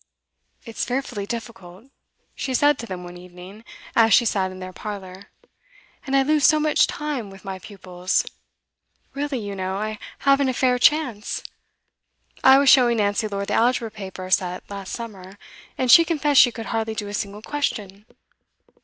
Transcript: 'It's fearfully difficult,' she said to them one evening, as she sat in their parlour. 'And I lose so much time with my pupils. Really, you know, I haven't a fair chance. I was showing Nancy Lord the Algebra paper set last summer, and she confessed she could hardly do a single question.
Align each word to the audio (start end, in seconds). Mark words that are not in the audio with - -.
'It's 0.65 0.83
fearfully 0.83 1.27
difficult,' 1.27 1.91
she 2.33 2.55
said 2.55 2.79
to 2.79 2.87
them 2.87 3.03
one 3.03 3.17
evening, 3.17 3.63
as 3.95 4.15
she 4.15 4.25
sat 4.25 4.49
in 4.49 4.57
their 4.57 4.73
parlour. 4.73 5.29
'And 6.07 6.15
I 6.15 6.23
lose 6.23 6.43
so 6.43 6.59
much 6.59 6.87
time 6.87 7.29
with 7.29 7.45
my 7.45 7.59
pupils. 7.59 8.25
Really, 9.13 9.37
you 9.37 9.53
know, 9.55 9.75
I 9.77 9.99
haven't 10.17 10.49
a 10.49 10.55
fair 10.55 10.79
chance. 10.79 11.43
I 12.43 12.57
was 12.57 12.67
showing 12.67 12.97
Nancy 12.97 13.27
Lord 13.27 13.49
the 13.49 13.53
Algebra 13.53 13.91
paper 13.91 14.27
set 14.31 14.67
last 14.71 14.91
summer, 14.91 15.37
and 15.77 15.91
she 15.91 16.03
confessed 16.03 16.41
she 16.41 16.51
could 16.51 16.65
hardly 16.73 16.95
do 16.95 17.07
a 17.07 17.13
single 17.13 17.43
question. 17.43 18.07